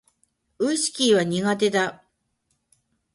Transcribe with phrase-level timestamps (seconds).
[0.57, 2.01] ウィスキーは苦手だ